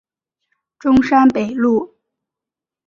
[0.79, 1.95] 中山北路